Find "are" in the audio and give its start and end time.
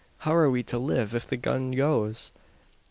0.35-0.49